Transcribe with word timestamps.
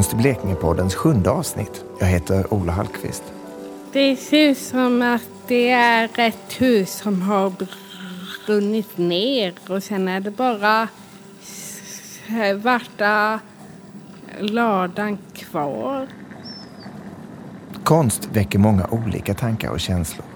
Konst 0.00 0.12
i 0.12 0.16
Blekinge-poddens 0.16 0.94
sjunde 0.94 1.30
avsnitt. 1.30 1.84
Jag 1.98 2.06
heter 2.06 2.54
Ola 2.54 2.72
Hallqvist. 2.72 3.22
Det 3.92 4.16
ser 4.16 4.50
ut 4.50 4.58
som 4.58 5.02
att 5.02 5.28
det 5.48 5.70
är 5.70 6.20
ett 6.20 6.60
hus 6.60 6.90
som 6.92 7.22
har 7.22 7.52
brunnit 8.46 8.98
ner 8.98 9.54
och 9.68 9.82
sen 9.82 10.08
är 10.08 10.20
det 10.20 10.30
bara 10.30 10.88
svarta 12.62 13.40
ladan 14.38 15.18
kvar. 15.34 16.08
Konst 17.84 18.28
väcker 18.32 18.58
många 18.58 18.86
olika 18.90 19.34
tankar 19.34 19.70
och 19.70 19.80
känslor. 19.80 20.26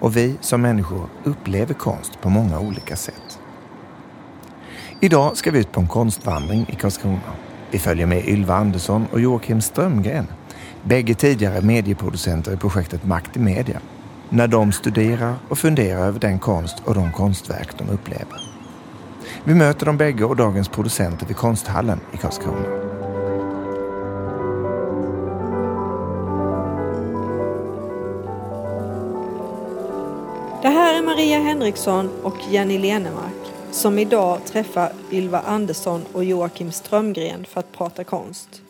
Och 0.00 0.16
vi 0.16 0.36
som 0.40 0.62
människor 0.62 1.08
upplever 1.24 1.74
konst 1.74 2.20
på 2.20 2.28
många 2.28 2.60
olika 2.60 2.96
sätt. 2.96 3.38
Idag 5.00 5.36
ska 5.36 5.50
vi 5.50 5.58
ut 5.58 5.72
på 5.72 5.80
en 5.80 5.88
konstvandring 5.88 6.66
i 6.68 6.74
Karlskrona. 6.74 7.47
Vi 7.70 7.78
följer 7.78 8.06
med 8.06 8.28
Ylva 8.28 8.54
Andersson 8.54 9.06
och 9.12 9.20
Joakim 9.20 9.60
Strömgren, 9.60 10.26
bägge 10.82 11.14
tidigare 11.14 11.60
medieproducenter 11.60 12.52
i 12.52 12.56
projektet 12.56 13.04
Makt 13.04 13.36
i 13.36 13.40
media, 13.40 13.80
när 14.28 14.46
de 14.46 14.72
studerar 14.72 15.34
och 15.48 15.58
funderar 15.58 16.06
över 16.06 16.20
den 16.20 16.38
konst 16.38 16.82
och 16.84 16.94
de 16.94 17.12
konstverk 17.12 17.78
de 17.78 17.88
upplever. 17.88 18.40
Vi 19.44 19.54
möter 19.54 19.86
dem 19.86 19.96
bägge 19.96 20.24
och 20.24 20.36
dagens 20.36 20.68
producenter 20.68 21.26
vid 21.26 21.36
Konsthallen 21.36 22.00
i 22.12 22.16
Karlskrona. 22.16 22.88
Det 30.62 30.68
här 30.68 30.98
är 30.98 31.02
Maria 31.02 31.38
Henriksson 31.38 32.10
och 32.22 32.36
Jenny 32.50 32.78
Lenemark 32.78 33.57
som 33.78 33.98
idag 33.98 34.44
träffar 34.46 34.92
Ylva 35.12 35.40
Andersson 35.40 36.04
och 36.12 36.24
Joakim 36.24 36.72
Strömgren 36.72 37.44
för 37.44 37.60
att 37.60 37.72
prata 37.72 38.04
konst. 38.04 38.62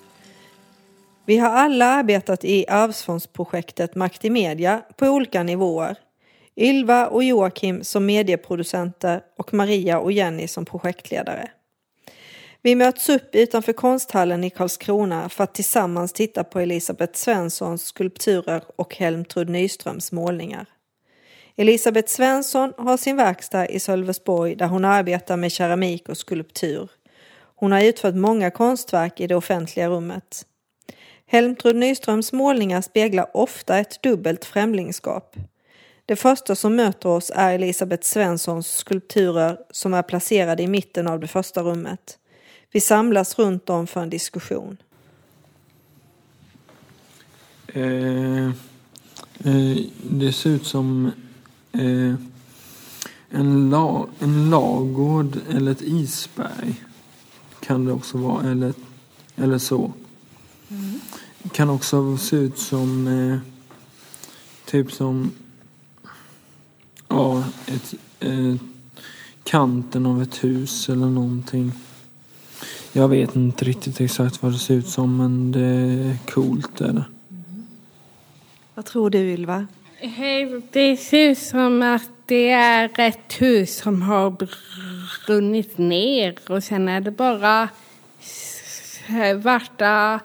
Vi 1.27 1.39
har 1.39 1.51
alla 1.51 1.87
arbetat 1.87 2.45
i 2.45 2.65
Arvsfondsprojektet 2.69 3.95
Makt 3.95 4.25
i 4.25 4.31
media 4.31 4.83
på 4.97 5.07
olika 5.07 5.43
nivåer. 5.43 5.97
Ylva 6.57 7.07
och 7.07 7.25
Joakim 7.25 7.85
som 7.85 8.07
medieproducenter 8.07 9.21
och 9.37 9.55
Maria 9.55 9.99
och 9.99 10.13
Jenny 10.13 10.49
som 10.49 10.65
projektledare. 10.65 11.51
Vi 12.63 12.75
möts 12.75 13.09
upp 13.09 13.35
utanför 13.35 13.73
konsthallen 13.73 14.45
i 14.45 14.51
Karlskrona 14.51 15.29
för 15.29 15.45
att 15.45 15.55
tillsammans 15.55 16.13
titta 16.13 16.45
på 16.45 16.61
Elisabeth 16.61 17.15
Svenssons 17.15 17.83
skulpturer 17.83 18.63
och 18.77 18.97
Helmtrud 18.97 19.49
Nyströms 19.49 20.13
målningar. 20.13 20.67
Elisabeth 21.61 22.09
Svensson 22.09 22.73
har 22.79 22.97
sin 22.97 23.17
verkstad 23.17 23.69
i 23.69 23.81
Sölvesborg 23.81 24.57
där 24.57 24.67
hon 24.67 24.85
arbetar 24.85 25.37
med 25.37 25.53
keramik 25.53 26.09
och 26.09 26.17
skulptur. 26.17 26.91
Hon 27.55 27.73
har 27.73 27.83
utfört 27.83 28.15
många 28.15 28.51
konstverk 28.51 29.21
i 29.21 29.27
det 29.27 29.35
offentliga 29.35 29.89
rummet. 29.89 30.47
Helmtrud 31.27 31.77
Nyströms 31.77 32.33
målningar 32.33 32.81
speglar 32.81 33.37
ofta 33.37 33.79
ett 33.79 34.03
dubbelt 34.03 34.45
främlingskap. 34.45 35.37
Det 36.07 36.17
första 36.17 36.55
som 36.55 36.77
möter 36.77 37.09
oss 37.09 37.33
är 37.35 37.55
Elisabeth 37.55 38.03
Svenssons 38.03 38.77
skulpturer 38.77 39.59
som 39.71 39.95
är 39.95 40.03
placerade 40.03 40.63
i 40.63 40.67
mitten 40.67 41.09
av 41.09 41.21
det 41.21 41.29
första 41.29 41.63
rummet. 41.63 42.19
Vi 42.73 42.81
samlas 42.81 43.39
runt 43.39 43.71
om 43.71 43.87
för 43.87 44.01
en 44.01 44.11
diskussion. 44.11 44.77
Eh, 47.67 48.47
eh, 49.45 49.77
det 50.03 50.33
ser 50.33 50.51
ut 50.51 50.67
som 50.67 51.13
eh, 51.79 52.15
en, 53.31 53.71
la, 53.71 54.07
en 54.19 54.51
lagård 54.51 55.39
eller 55.51 55.73
ett 55.73 55.83
isberg. 55.83 56.85
Kan 57.61 57.85
det 57.85 57.93
också 57.93 58.19
vara. 58.19 58.51
Eller, 58.51 58.75
eller 59.37 59.59
så. 59.59 59.93
Mm. 60.69 61.01
Kan 61.53 61.71
också 61.71 62.17
se 62.17 62.37
ut 62.37 62.59
som 62.59 63.07
eh, 63.07 63.39
typ 64.65 64.93
som 64.93 65.31
ja, 67.09 67.45
ett, 67.67 67.95
eh, 68.21 68.55
kanten 69.45 70.07
av 70.07 70.23
ett 70.23 70.45
hus 70.45 70.89
eller 70.89 71.07
någonting. 71.07 71.73
Jag 72.93 73.09
vet 73.09 73.37
inte 73.37 73.65
riktigt 73.65 74.01
exakt 74.01 74.43
vad 74.43 74.53
det 74.53 74.59
ser 74.59 74.75
ut 74.75 74.89
som 74.89 75.17
men 75.17 75.53
det 75.53 75.61
är 75.61 76.19
coolt. 76.31 76.81
Är 76.81 76.93
det. 76.93 77.05
Mm. 77.31 77.67
Vad 78.75 78.85
tror 78.85 79.11
du 79.11 79.19
Ylva? 79.19 79.67
Det 80.71 80.97
ser 80.97 81.31
ut 81.31 81.39
som 81.39 81.83
att 81.83 82.11
det 82.27 82.51
är 82.51 83.01
ett 83.01 83.41
hus 83.41 83.77
som 83.77 84.03
har 84.03 84.37
brunnit 85.27 85.79
ner 85.79 86.39
och 86.49 86.65
sen 86.65 86.89
är 86.89 87.01
det 87.01 87.11
bara 87.11 87.69
svarta 89.43 90.21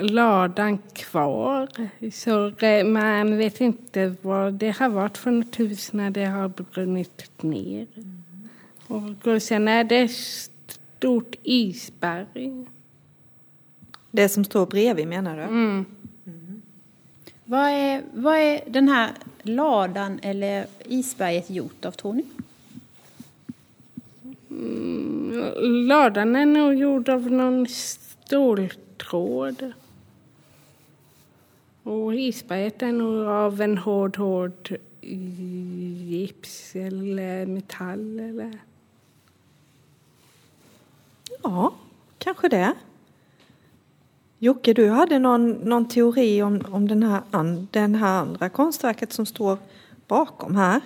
ladan 0.00 0.78
kvar. 0.78 1.68
Så 2.10 2.52
man 2.86 3.36
vet 3.38 3.60
inte 3.60 4.14
vad 4.22 4.54
det 4.54 4.70
har 4.78 4.88
varit 4.88 5.18
för 5.18 5.30
något 5.30 5.60
hus 5.60 5.92
när 5.92 6.10
det 6.10 6.24
har 6.24 6.48
brunnit 6.48 7.42
ner. 7.42 7.86
Och 8.86 9.42
sen 9.42 9.68
är 9.68 9.84
det 9.84 10.08
stort 10.08 11.36
isberg. 11.42 12.66
Det 14.10 14.28
som 14.28 14.44
står 14.44 14.66
bredvid 14.66 15.08
menar 15.08 15.36
du? 15.36 15.42
Mm. 15.42 15.84
Vad 17.50 17.70
är, 17.70 18.02
vad 18.14 18.36
är 18.36 18.60
den 18.66 18.88
här 18.88 19.12
ladan 19.42 20.18
eller 20.22 20.66
isberget 20.84 21.50
gjort 21.50 21.84
av, 21.84 21.90
tror 21.90 22.12
ni? 22.12 22.24
Mm, 24.50 25.86
ladan 25.86 26.36
är 26.36 26.46
nog 26.46 26.74
gjord 26.74 27.08
av 27.08 27.30
någon 27.30 27.66
ståltråd. 27.68 29.72
Och 31.82 32.14
isberget 32.14 32.82
är 32.82 32.92
nog 32.92 33.26
av 33.26 33.60
en 33.60 33.78
hård, 33.78 34.16
hård 34.16 34.76
gips 35.00 36.76
eller 36.76 37.46
metall. 37.46 38.20
Eller... 38.20 38.58
Ja, 41.42 41.74
kanske 42.18 42.48
det. 42.48 42.74
Jocke, 44.38 44.72
du 44.72 44.90
hade 44.90 45.18
någon, 45.18 45.50
någon 45.50 45.88
teori 45.88 46.42
om, 46.42 46.60
om 46.70 46.88
den, 46.88 47.02
här, 47.02 47.22
den 47.70 47.94
här 47.94 48.20
andra 48.20 48.48
konstverket 48.48 49.12
som 49.12 49.26
står 49.26 49.58
bakom 50.06 50.56
här? 50.56 50.80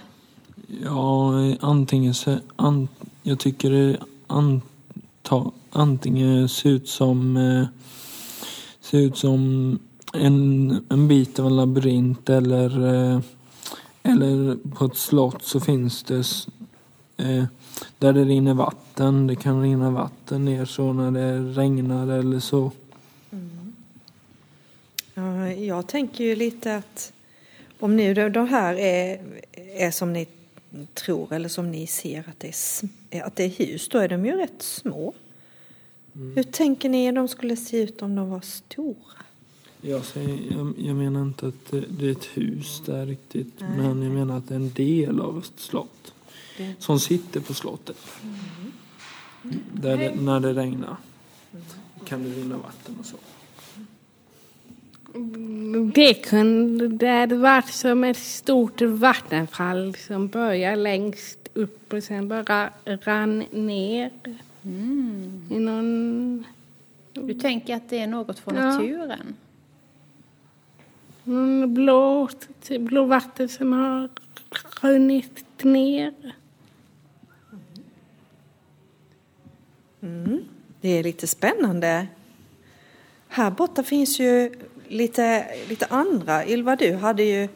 Ja, 0.85 1.33
antingen 1.61 2.15
så, 2.15 2.39
an, 2.57 2.89
jag 3.23 3.39
tycker 3.39 3.71
det 3.71 3.97
anta, 4.27 5.51
antingen 5.71 6.49
ser 6.49 6.71
ut 6.71 6.89
som 6.89 7.37
eh, 7.37 7.65
ser 8.81 8.99
ut 8.99 9.17
som 9.17 9.79
en, 10.13 10.71
en 10.89 11.09
bit 11.09 11.39
av 11.39 11.47
en 11.47 11.57
labyrint 11.57 12.31
eller 12.31 12.95
eh, 12.95 13.21
eller 14.03 14.57
på 14.75 14.84
ett 14.84 14.97
slott 14.97 15.43
så 15.43 15.61
finns 15.61 16.03
det 16.03 16.25
eh, 17.17 17.45
där 17.99 18.13
det 18.13 18.25
rinner 18.25 18.55
vatten. 18.55 19.27
Det 19.27 19.37
kan 19.37 19.63
rinna 19.63 19.91
vatten 19.91 20.45
ner 20.45 20.65
så 20.65 20.93
när 20.93 21.11
det 21.11 21.39
regnar 21.39 22.09
eller 22.09 22.41
så. 22.41 22.71
Ja, 25.53 25.65
jag 25.77 25.87
tänker 25.87 26.25
ju 26.25 26.37
lite 26.37 26.77
att 26.77 27.13
om 27.81 27.97
nu 27.97 28.31
de 28.31 28.49
här 28.49 28.75
är, 28.75 29.21
är 29.75 29.91
som 29.91 30.13
ni 30.13 30.27
tror 30.95 31.33
eller 31.33 31.49
som 31.49 31.71
ni 31.71 31.87
ser 31.87 32.19
att 32.19 32.41
det 32.41 32.55
är, 33.11 33.23
att 33.23 33.37
det 33.37 33.45
är 33.45 33.49
hus, 33.49 33.89
då 33.89 33.99
är 33.99 34.09
de 34.09 34.27
ju 34.27 34.33
rätt 34.33 34.63
små. 34.63 35.15
Mm. 36.15 36.37
Hur 36.37 36.43
tänker 36.43 36.89
ni 36.89 37.09
att 37.09 37.15
de 37.15 37.29
skulle 37.29 37.57
se 37.57 37.83
ut 37.83 38.03
om 38.03 38.15
de 38.15 38.31
var 38.31 38.41
stora? 38.41 38.97
Jag, 39.81 40.05
säger, 40.05 40.39
jag, 40.51 40.75
jag 40.79 40.97
menar 40.97 41.23
inte 41.23 41.47
att 41.47 41.71
det, 41.71 42.07
är 42.07 42.11
ett 42.11 42.25
hus 42.25 42.83
där 42.87 43.07
riktigt, 43.07 43.55
Nej. 43.59 43.71
men 43.77 44.03
jag 44.03 44.13
menar 44.13 44.39
att 44.39 44.49
det 44.49 44.55
är 44.55 44.59
en 44.59 44.73
del 44.73 45.21
av 45.21 45.39
ett 45.39 45.61
slott. 45.61 46.15
Det. 46.57 46.75
Som 46.78 47.01
sitter 47.01 47.41
på 47.41 47.55
slottet. 47.55 47.97
Mm. 48.22 49.63
Där 49.72 49.97
det, 49.97 50.15
när 50.15 50.41
det 50.41 50.53
regnar 50.53 50.97
mm. 51.53 51.65
kan 52.05 52.22
det 52.22 52.31
rinna 52.31 52.57
vatten 52.57 52.97
och 53.01 53.07
så. 53.07 53.16
Det 55.94 56.14
kunde 56.14 57.26
varit 57.36 57.68
som 57.68 58.04
ett 58.04 58.16
stort 58.18 58.80
vattenfall 58.80 59.94
som 59.94 60.28
börjar 60.28 60.76
längst 60.76 61.48
upp 61.54 61.92
och 61.92 62.03
sen 62.03 62.28
bara 62.28 62.70
rann 62.84 63.44
ner. 63.50 64.10
Mm. 64.64 65.42
I 65.50 65.59
någon... 65.59 66.44
Du 67.12 67.34
tänker 67.34 67.76
att 67.76 67.88
det 67.88 67.98
är 67.98 68.06
något 68.06 68.38
från 68.38 68.54
ja. 68.54 68.62
naturen? 68.62 69.36
Någon 71.24 71.74
blå, 71.74 72.28
blå 72.80 73.04
vatten 73.04 73.48
som 73.48 73.72
har 73.72 74.09
runnit 74.80 75.64
ner. 75.64 76.34
Mm. 80.00 80.41
Det 80.80 80.88
är 80.88 81.03
lite 81.03 81.26
spännande. 81.26 82.06
Här 83.28 83.50
borta 83.50 83.82
finns 83.82 84.20
ju 84.20 84.50
lite, 84.92 85.47
lite 85.68 85.86
andra. 85.86 86.47
Ylva, 86.47 86.77
du 86.77 86.94
hade 86.94 87.22
ju, 87.22 87.48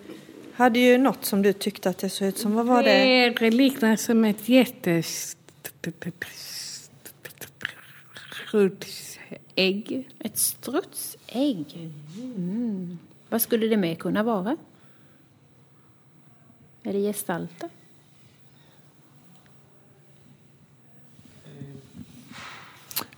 hade 0.54 0.78
ju 0.78 0.98
något 0.98 1.24
som 1.24 1.42
du 1.42 1.52
tyckte 1.52 1.90
att 1.90 1.98
det 1.98 2.08
såg 2.10 2.28
ut 2.28 2.38
som. 2.38 2.54
Vad 2.54 2.66
var 2.66 2.82
det? 2.82 3.30
Det 3.40 3.50
liknar 3.50 3.96
som 3.96 4.24
ett 4.24 4.48
jättestort 4.48 6.24
ägg. 9.54 10.08
Ett 10.18 10.38
strutsägg. 10.38 11.90
Mm. 12.16 12.98
Vad 13.28 13.42
skulle 13.42 13.66
det 13.66 13.76
mer 13.76 13.94
kunna 13.94 14.22
vara? 14.22 14.56
Är 16.82 16.92
det 16.92 16.98
gestalter? 17.00 17.68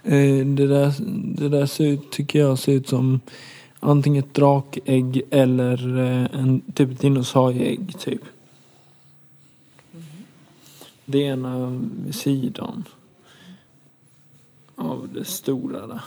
Eh, 0.04 0.46
Det 0.46 0.66
där, 0.66 0.94
det 1.38 1.48
där 1.48 1.66
ser 1.66 1.84
ut, 1.86 2.10
tycker 2.10 2.38
jag 2.38 2.58
ser 2.58 2.72
ut 2.72 2.88
som 2.88 3.20
antingen 3.80 4.24
ett 4.24 4.34
drakägg 4.34 5.22
eller 5.30 5.98
eh, 5.98 6.40
en 6.40 6.60
typ 6.74 6.90
ett 6.90 7.00
dinosaurieägg 7.00 7.98
typ. 7.98 8.22
Det 11.04 11.18
ena 11.18 11.80
vid 12.04 12.14
sidan 12.14 12.84
av 14.74 15.08
det 15.14 15.24
stora 15.24 15.86
där 15.86 16.00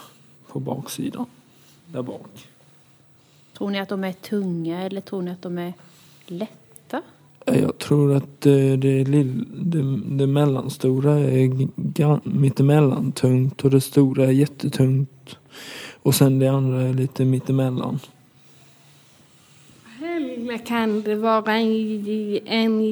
på 0.48 0.60
baksidan. 0.60 1.26
Där 1.86 2.02
bak. 2.02 2.48
Tror 3.58 3.70
ni 3.70 3.80
att 3.80 3.88
de 3.88 4.04
är 4.04 4.12
tunga 4.12 4.82
eller 4.82 5.00
tror 5.00 5.22
ni 5.22 5.30
att 5.30 5.42
de 5.42 5.58
är 5.58 5.72
lätta? 6.26 7.02
Jag 7.44 7.78
tror 7.78 8.14
att 8.14 8.46
eh, 8.46 8.72
det, 8.78 9.04
lill, 9.04 9.44
det, 9.54 10.00
det 10.16 10.26
mellanstora 10.26 11.18
är 11.18 11.68
mittemellan 12.28 13.12
tungt 13.12 13.64
och 13.64 13.70
det 13.70 13.80
stora 13.80 14.24
är 14.24 14.30
jättetungt. 14.30 15.36
Och 16.02 16.14
sen 16.14 16.38
det 16.38 16.48
andra 16.48 16.82
är 16.82 16.92
lite 16.92 17.24
mittemellan. 17.24 18.00
Eller 20.02 20.58
kan 20.58 21.02
det 21.02 21.14
vara 21.14 21.56
en, 21.56 22.46
en 22.46 22.84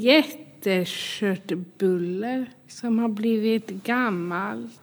jätteköttbulle 0.00 2.46
som 2.68 2.98
har 2.98 3.08
blivit 3.08 3.68
gammalt 3.68 4.80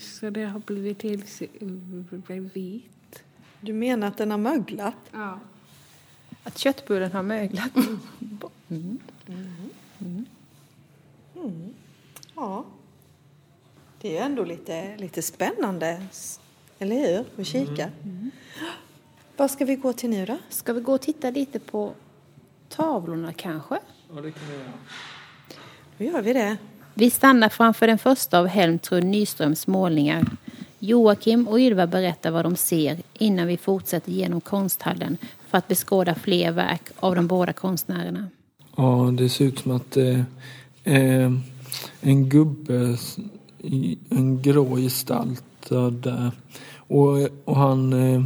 så 0.00 0.30
det 0.30 0.44
har 0.44 0.60
blivit 0.60 1.02
helt 1.02 1.42
vit? 2.56 3.22
Du 3.60 3.72
menar 3.72 4.08
att 4.08 4.16
den 4.16 4.30
har 4.30 4.38
möglat? 4.38 4.94
Ja. 5.12 5.40
Att 6.42 6.58
köttbullen 6.58 7.12
har 7.12 7.22
möglat? 7.22 7.70
Ja. 12.36 12.64
Det 14.00 14.18
är 14.18 14.24
ändå 14.24 14.44
lite, 14.44 14.96
lite 14.96 15.22
spännande, 15.22 16.06
eller 16.78 16.96
hur? 16.96 17.24
Att 17.40 17.46
kika. 17.46 17.90
Vad 19.36 19.50
ska 19.50 19.64
vi 19.64 19.76
gå 19.76 19.92
till 19.92 20.10
nu 20.10 20.26
då? 20.26 20.38
Ska 20.48 20.72
vi 20.72 20.80
gå 20.80 20.92
och 20.92 21.00
titta 21.00 21.30
lite 21.30 21.58
på 21.58 21.92
tavlorna 22.68 23.32
kanske? 23.32 23.78
Ja, 24.14 24.20
det 24.20 24.30
kan 24.30 24.48
vi 24.48 24.54
göra. 24.54 24.72
Då 25.98 26.04
gör 26.04 26.22
vi 26.22 26.32
det. 26.32 26.56
Vi 26.94 27.10
stannar 27.10 27.48
framför 27.48 27.86
den 27.86 27.98
första 27.98 28.38
av 28.38 28.46
Helmtrud 28.46 29.04
Nyströms 29.04 29.66
målningar. 29.66 30.26
Joakim 30.78 31.48
och 31.48 31.58
Ylva 31.58 31.86
berättar 31.86 32.30
vad 32.30 32.44
de 32.44 32.56
ser 32.56 32.98
innan 33.18 33.46
vi 33.46 33.56
fortsätter 33.56 34.12
genom 34.12 34.40
konsthallen 34.40 35.18
för 35.48 35.58
att 35.58 35.68
beskåda 35.68 36.14
fler 36.14 36.52
verk 36.52 36.82
av 36.96 37.14
de 37.14 37.26
båda 37.26 37.52
konstnärerna. 37.52 38.28
Ja, 38.76 39.10
det 39.18 39.28
ser 39.28 39.44
ut 39.44 39.58
som 39.58 39.72
att 39.72 39.90
det 39.90 40.24
är 40.84 41.40
en 42.00 42.28
gubbe 42.28 42.96
en 44.10 44.42
grå 44.42 44.76
gestaltad 44.76 45.47
där. 45.74 46.30
Och, 46.76 47.28
och 47.44 47.56
han 47.56 47.92
eh, 47.92 48.22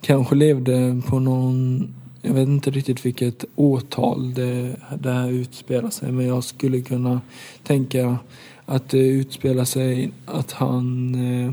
kanske 0.00 0.34
levde 0.34 1.02
på 1.08 1.18
någon, 1.18 1.88
jag 2.22 2.34
vet 2.34 2.48
inte 2.48 2.70
riktigt 2.70 3.06
vilket 3.06 3.44
årtal 3.56 4.34
det, 4.34 4.76
det 4.98 5.12
här 5.12 5.30
utspelar 5.30 5.90
sig 5.90 6.12
men 6.12 6.26
jag 6.26 6.44
skulle 6.44 6.80
kunna 6.80 7.20
tänka 7.62 8.18
att 8.66 8.88
det 8.88 8.98
utspelar 8.98 9.64
sig 9.64 10.12
att 10.26 10.52
han 10.52 11.14
eh, 11.14 11.52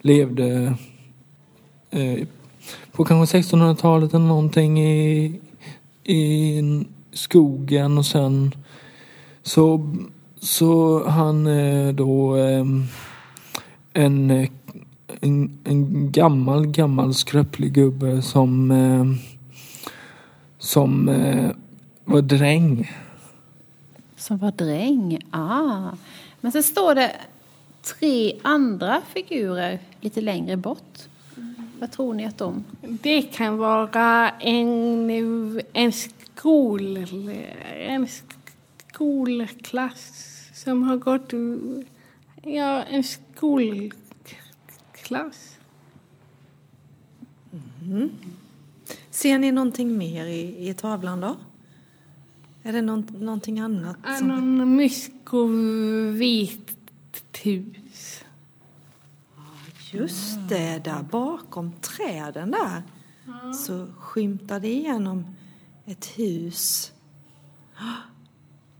levde 0.00 0.74
eh, 1.90 2.26
på 2.92 3.04
kanske 3.04 3.38
1600-talet 3.38 4.14
eller 4.14 4.26
någonting 4.26 4.80
i, 4.80 5.40
i 6.04 6.62
skogen 7.12 7.98
och 7.98 8.06
sen 8.06 8.54
så, 9.42 9.94
så 10.40 11.02
han 11.08 11.46
eh, 11.46 11.92
då 11.92 12.36
eh, 12.36 12.64
en, 13.96 14.30
en, 15.20 15.58
en 15.64 16.12
gammal, 16.12 16.66
gammal 16.66 17.14
skröplig 17.14 17.72
gubbe 17.72 18.22
som, 18.22 18.70
eh, 18.70 19.04
som 20.58 21.08
eh, 21.08 21.50
var 22.04 22.22
dräng. 22.22 22.92
Som 24.16 24.38
var 24.38 24.52
dräng. 24.52 25.18
Ah. 25.30 25.90
Men 26.40 26.52
sen 26.52 26.62
står 26.62 26.94
det 26.94 27.16
tre 27.82 28.36
andra 28.42 29.02
figurer 29.14 29.78
lite 30.00 30.20
längre 30.20 30.56
bort. 30.56 31.08
Vad 31.78 31.92
tror 31.92 32.14
ni 32.14 32.26
att 32.26 32.38
de... 32.38 32.64
Det 32.80 33.22
kan 33.22 33.56
vara 33.56 34.30
en, 34.30 35.10
en, 35.72 35.92
skol, 35.92 37.06
en 37.88 38.08
skolklass 38.88 40.12
som 40.54 40.82
har 40.82 40.96
gått... 40.96 41.32
Ja, 42.46 42.82
en 42.82 43.04
skolklass. 43.04 43.98
Ser 49.10 49.38
ni 49.38 49.52
någonting 49.52 49.98
mer 49.98 50.26
i, 50.26 50.68
i 50.68 50.74
tavlan 50.74 51.20
då? 51.20 51.36
Är 52.62 52.72
det 52.72 52.82
någon, 52.82 53.06
någonting 53.20 53.60
annat? 53.60 53.96
Som... 54.18 54.28
Någon 54.28 54.76
myskovit 54.76 56.66
hus. 57.46 58.24
Just 59.92 60.48
det, 60.48 60.84
där 60.84 61.02
bakom 61.02 61.72
träden 61.72 62.50
där 62.50 62.82
så 63.66 63.86
skymtar 63.98 64.60
det 64.60 64.68
igenom 64.68 65.36
ett 65.84 66.06
hus. 66.06 66.92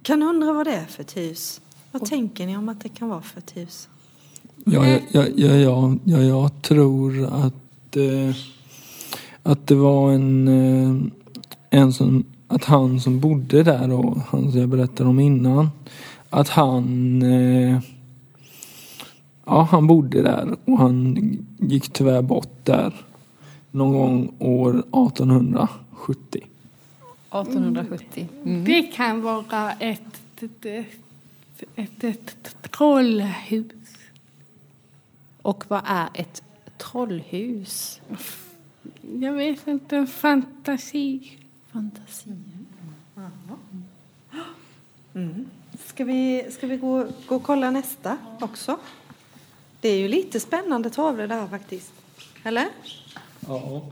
Kan 0.02 0.22
undra 0.22 0.52
vad 0.52 0.66
det 0.66 0.72
är 0.72 0.84
för 0.84 1.02
ett 1.02 1.16
hus. 1.16 1.60
Vad 1.98 2.08
tänker 2.08 2.46
ni 2.46 2.56
om 2.56 2.68
att 2.68 2.80
det 2.80 2.88
kan 2.88 3.08
vara 3.08 3.22
för 3.22 3.38
ett 3.38 3.56
hus? 3.56 3.88
Ja, 4.64 4.86
ja, 4.86 4.98
ja, 5.10 5.26
ja, 5.36 5.54
ja, 5.54 5.96
ja 6.04 6.20
jag 6.20 6.62
tror 6.62 7.24
att, 7.26 7.96
eh, 7.96 8.36
att 9.42 9.66
det 9.66 9.74
var 9.74 10.12
en, 10.12 10.48
eh, 10.48 10.96
en 11.80 11.92
som, 11.92 12.24
att 12.48 12.64
han 12.64 13.00
som 13.00 13.20
bodde 13.20 13.62
där 13.62 13.92
och 13.92 14.16
han 14.28 14.52
som 14.52 14.60
jag 14.60 14.68
berättade 14.68 15.10
om 15.10 15.20
innan, 15.20 15.68
att 16.30 16.48
han 16.48 17.22
eh, 17.22 17.80
Ja, 19.44 19.68
han 19.70 19.86
bodde 19.86 20.22
där 20.22 20.56
och 20.64 20.78
han 20.78 21.16
gick 21.58 21.88
tyvärr 21.88 22.22
bort 22.22 22.64
där 22.64 22.94
någon 23.70 23.92
gång 23.92 24.32
år 24.38 24.70
1870. 24.78 26.40
1870. 27.30 28.28
Det 28.64 28.82
kan 28.82 29.22
vara 29.22 29.72
ett, 29.72 30.00
ett, 30.40 30.66
ett, 30.66 30.86
ett, 31.76 32.04
ett 32.04 32.56
trollhus. 32.70 33.72
Och 35.42 35.64
vad 35.68 35.82
är 35.86 36.08
ett 36.14 36.42
trollhus? 36.78 38.00
Jag 39.20 39.32
vet 39.32 39.66
inte, 39.66 40.06
fantasi. 40.06 41.38
Fantasi. 41.72 42.30
Ska 45.84 46.04
vi, 46.04 46.46
ska 46.50 46.66
vi 46.66 46.76
gå, 46.76 47.06
gå 47.26 47.36
och 47.36 47.42
kolla 47.42 47.70
nästa 47.70 48.18
också? 48.40 48.78
Det 49.80 49.88
är 49.88 49.98
ju 49.98 50.08
lite 50.08 50.40
spännande 50.40 50.90
tavlor 50.90 51.26
det 51.26 51.34
här 51.34 51.46
faktiskt. 51.46 51.92
Eller? 52.42 52.68
Ja. 53.46 53.82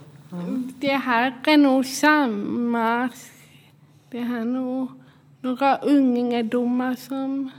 Det 0.78 0.96
här 0.96 1.34
är 1.46 1.56
nog 1.56 1.86
samma. 1.86 3.08
Det 4.10 4.20
här 4.20 4.40
är 4.40 4.44
nog 4.44 4.88
några 5.44 5.76
ungdomar 5.76 6.94
som, 6.94 7.50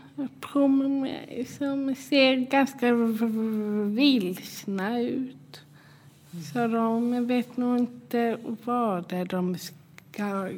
som 1.58 1.96
ser 1.96 2.36
ganska 2.36 2.94
vilsna 3.86 5.00
ut. 5.00 5.62
Så 6.54 6.68
de 6.68 7.26
vet 7.28 7.58
nog 7.58 7.78
inte 7.78 8.38
var 8.64 9.26
de 9.26 9.58
ska 9.58 10.50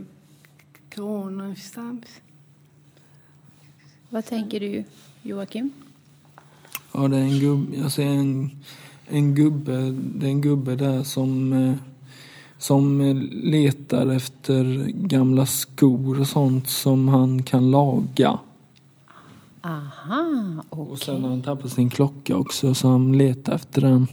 gå 0.96 1.30
någonstans. 1.30 2.06
Vad 4.10 4.26
tänker 4.26 4.60
du, 4.60 4.84
Joakim? 5.22 5.72
Ja, 6.94 7.08
det 7.08 7.18
är 7.18 7.22
en 7.22 7.40
gubbe, 7.40 7.78
jag 7.78 7.92
ser 7.92 8.06
en, 8.06 8.52
en 9.08 9.36
gubbe, 9.36 9.96
det 10.16 10.26
är 10.26 10.30
en 10.30 10.42
gubbe 10.42 10.76
där 10.76 11.04
som, 11.04 11.54
eh, 11.54 11.74
som 12.58 13.02
letar 13.32 14.08
efter 14.16 14.64
gamla 14.92 15.46
skor 15.46 16.20
och 16.20 16.28
sånt 16.28 16.70
som 16.70 17.08
han 17.08 17.44
kan 17.44 17.72
laga. 17.72 18.40
Aha, 19.62 20.26
Och 20.70 20.82
okej. 20.92 20.98
sen 21.06 21.22
har 21.24 21.30
han 21.30 21.42
tappat 21.42 21.72
sin 21.72 21.90
klocka 21.90 22.38
också 22.38 22.74
så 22.74 22.88
han 22.88 23.18
letar 23.18 23.54
efter 23.56 23.82
den. 23.82 24.08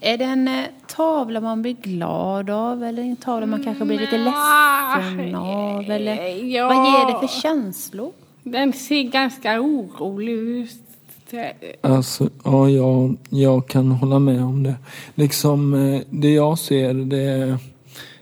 Är 0.00 0.18
det 0.18 0.24
en 0.24 0.48
eh, 0.48 0.64
tavla 0.96 1.40
man 1.40 1.62
blir 1.62 1.74
glad 1.74 2.50
av 2.50 2.84
eller 2.84 3.02
en 3.02 3.16
tavla 3.16 3.46
man 3.46 3.64
kanske 3.64 3.84
blir 3.84 3.98
lite 3.98 4.18
ledsen 4.18 5.34
av? 5.34 5.90
Eller 5.90 6.44
Ja. 6.44 6.68
vad 6.68 6.76
ger 6.86 7.12
det 7.12 7.28
för 7.28 7.40
känslor? 7.42 8.12
Den 8.42 8.72
ser 8.72 9.02
ganska 9.02 9.60
orolig 9.60 10.32
ut. 10.32 10.82
Alltså, 11.80 12.30
ja, 12.44 12.68
jag, 12.70 13.16
jag 13.28 13.68
kan 13.68 13.90
hålla 13.90 14.18
med 14.18 14.44
om 14.44 14.62
det. 14.62 14.74
Liksom, 15.14 15.74
eh, 15.74 16.00
det 16.10 16.32
jag 16.32 16.58
ser 16.58 16.94
det 16.94 17.22
är, 17.22 17.58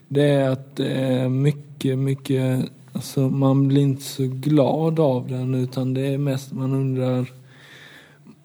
det 0.07 0.23
är 0.23 0.49
att 0.49 0.75
det 0.75 0.91
är 0.91 1.29
mycket, 1.29 1.97
mycket, 1.97 2.65
alltså 2.93 3.19
man 3.29 3.67
blir 3.67 3.81
inte 3.81 4.03
så 4.03 4.23
glad 4.23 4.99
av 4.99 5.27
den 5.27 5.55
utan 5.55 5.93
det 5.93 6.07
är 6.07 6.17
mest 6.17 6.51
man 6.51 6.73
undrar, 6.73 7.31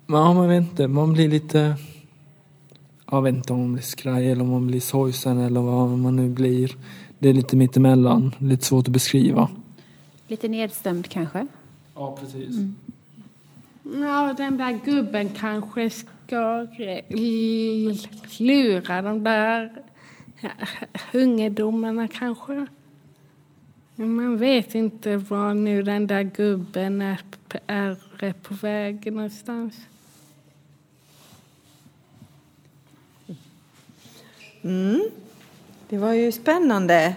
ja 0.07 0.35
man 0.35 0.49
vet 0.49 0.63
inte, 0.63 0.89
man 0.89 1.13
blir 1.13 1.29
lite, 1.29 1.77
jag 3.11 3.23
vet 3.23 3.35
inte 3.35 3.53
om 3.53 3.59
man 3.59 3.73
blir 3.73 3.83
skraj 3.83 4.31
eller 4.31 4.43
om 4.43 4.51
man 4.51 4.67
blir 4.67 4.81
sorgsen 4.81 5.39
eller 5.39 5.61
vad 5.61 5.89
man 5.99 6.17
nu 6.17 6.29
blir. 6.29 6.77
Det 7.19 7.29
är 7.29 7.33
lite 7.35 7.57
mittemellan, 7.57 8.35
lite 8.39 8.65
svårt 8.65 8.89
att 8.89 8.93
beskriva. 8.93 9.49
Lite 10.27 10.49
nedstämd 10.49 11.09
kanske. 11.09 11.47
Ja, 11.95 12.17
precis. 12.21 12.57
Ja, 14.01 14.35
den 14.37 14.57
där 14.57 14.81
gubben 14.85 15.29
kanske 15.29 15.91
ska 15.91 16.67
lura 18.39 19.03
de 19.03 19.25
där 19.25 19.73
ungdomarna 21.13 22.09
kanske. 22.09 22.67
Man 23.95 24.37
vet 24.37 24.75
inte 24.75 25.17
var 25.17 25.55
nu 25.55 25.83
den 25.83 26.07
där 26.07 26.23
gubben 26.23 27.03
är, 27.03 27.21
är 27.67 28.33
på 28.33 28.55
väg 28.55 29.13
någonstans. 29.13 29.75
Mm. 34.63 35.03
Det 35.89 35.99
var 35.99 36.13
ju 36.13 36.33
spännande 36.33 37.17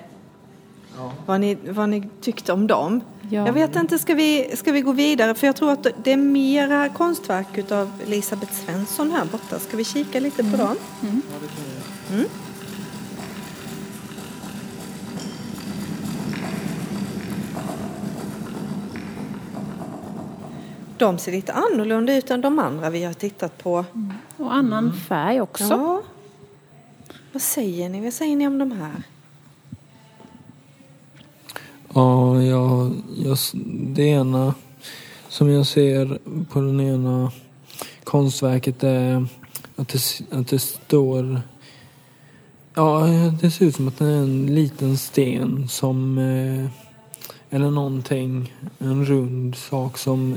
vad, 1.25 1.41
ni, 1.41 1.55
vad 1.55 1.89
ni 1.89 2.09
tyckte 2.21 2.53
om 2.53 2.67
dem. 2.67 3.01
Ja. 3.29 3.45
Jag 3.45 3.53
vet 3.53 3.75
inte, 3.75 3.99
ska 3.99 4.13
vi, 4.13 4.55
ska 4.55 4.71
vi 4.71 4.81
gå 4.81 4.91
vidare? 4.91 5.33
För 5.35 5.47
jag 5.47 5.55
tror 5.55 5.71
att 5.71 5.87
det 6.03 6.11
är 6.11 6.17
mera 6.17 6.89
konstverk 6.89 7.57
utav 7.57 7.91
Elisabeth 8.07 8.53
Svensson 8.53 9.11
här 9.11 9.25
borta. 9.25 9.59
Ska 9.59 9.77
vi 9.77 9.83
kika 9.83 10.19
lite 10.19 10.43
på 10.43 10.57
dem? 10.57 10.77
De 20.97 21.17
ser 21.17 21.31
lite 21.31 21.53
annorlunda 21.53 22.15
ut 22.15 22.31
än 22.31 22.41
de 22.41 22.59
andra 22.59 22.89
vi 22.89 23.03
har 23.03 23.13
tittat 23.13 23.63
på. 23.63 23.85
Och 24.37 24.53
annan 24.53 24.93
färg 24.93 25.41
också. 25.41 25.63
Ja. 25.63 26.01
Vad 27.31 27.41
säger 27.41 27.89
ni? 27.89 28.01
Vad 28.01 28.13
säger 28.13 28.35
ni 28.35 28.47
om 28.47 28.57
de 28.57 28.71
här? 28.71 29.03
Ja, 31.97 32.41
jag, 32.41 32.91
jag, 33.15 33.37
det 33.93 34.03
ena 34.03 34.53
som 35.29 35.49
jag 35.49 35.67
ser 35.67 36.19
på 36.49 36.61
den 36.61 36.79
ena 36.79 37.31
konstverket 38.03 38.83
är 38.83 39.27
att 39.75 39.87
det, 39.87 39.99
att 40.31 40.47
det 40.47 40.59
står... 40.59 41.41
Ja, 42.73 43.07
det 43.41 43.51
ser 43.51 43.65
ut 43.65 43.75
som 43.75 43.87
att 43.87 43.97
det 43.97 44.05
är 44.05 44.17
en 44.17 44.55
liten 44.55 44.97
sten 44.97 45.67
som... 45.67 46.17
Eh, 46.17 46.69
eller 47.49 47.71
någonting, 47.71 48.53
en 48.79 49.05
rund 49.05 49.55
sak 49.55 49.97
som 49.97 50.35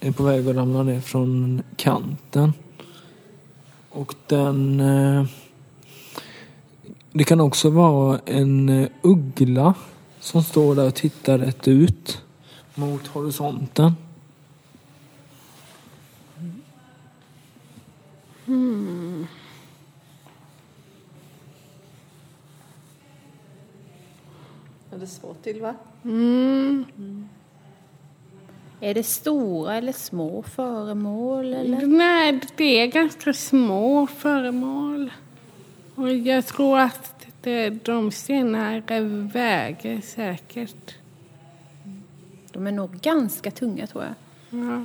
är 0.00 0.12
på 0.12 0.22
väg 0.22 0.48
att 0.48 0.56
ramla 0.56 0.82
ner 0.82 1.00
från 1.00 1.62
kanten. 1.76 2.52
Och 3.90 4.14
den... 4.26 4.80
Eh, 4.80 5.24
det 7.12 7.24
kan 7.24 7.40
också 7.40 7.70
vara 7.70 8.20
en 8.26 8.68
eh, 8.68 8.88
uggla 9.02 9.74
som 10.20 10.42
står 10.42 10.74
där 10.74 10.86
och 10.86 10.94
tittar 10.94 11.38
rätt 11.38 11.68
ut 11.68 12.22
mot 12.74 13.06
horisonten. 13.06 13.92
Är 24.92 24.98
det 24.98 25.06
svårt 25.06 25.46
Ylva? 25.46 25.74
Mm. 26.04 26.84
Är 28.80 28.94
det 28.94 29.02
stora 29.02 29.74
eller 29.74 29.92
små 29.92 30.42
föremål? 30.42 31.54
Eller? 31.54 31.86
Nej, 31.86 32.40
det 32.56 32.64
är 32.64 32.86
ganska 32.86 33.32
små 33.32 34.06
föremål. 34.06 35.12
Och 35.94 36.12
jag 36.12 36.46
tror 36.46 36.78
att 36.78 37.19
det, 37.40 37.84
de 37.84 38.10
stenarna 38.10 38.80
väger 39.32 40.00
säkert. 40.00 40.94
De 42.52 42.66
är 42.66 42.72
nog 42.72 42.90
ganska 43.00 43.50
tunga 43.50 43.86
tror 43.86 44.04
jag. 44.04 44.14
Ja. 44.60 44.84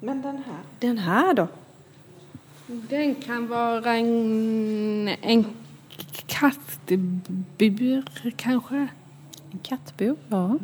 Men 0.00 0.22
den 0.22 0.36
här? 0.36 0.60
Den 0.78 0.98
här 0.98 1.34
då? 1.34 1.48
Den 2.66 3.14
kan 3.14 3.48
vara 3.48 3.96
en, 3.96 5.08
en 5.08 5.44
kattbur 6.26 8.04
kanske. 8.36 8.88
En 9.52 9.58
kattbur, 9.62 10.16
ja. 10.28 10.58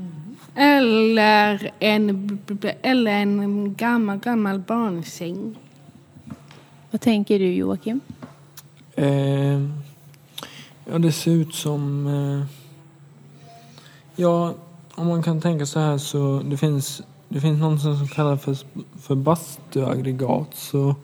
Eller 0.55 1.71
en, 1.78 2.38
eller 2.83 3.12
en 3.12 3.75
gammal, 3.75 4.19
gammal 4.19 4.59
barnsäng. 4.59 5.57
Vad 6.90 7.00
tänker 7.00 7.38
du 7.38 7.55
Joakim? 7.55 8.00
Eh, 8.95 9.61
ja, 10.90 10.99
det 10.99 11.12
ser 11.12 11.31
ut 11.31 11.55
som... 11.55 12.07
Eh, 12.07 12.47
ja, 14.16 14.55
om 14.95 15.07
man 15.07 15.23
kan 15.23 15.40
tänka 15.40 15.66
så 15.66 15.81
här 15.81 15.99
så 15.99 16.43
det 16.45 16.57
finns, 16.57 17.02
det 17.28 17.40
finns 17.40 17.61
något 17.61 17.81
som 17.81 18.09
kallas 18.09 18.43
för, 18.43 18.57
för 19.00 19.14
bastuaggregat. 19.14 20.55
Så, 20.55 20.95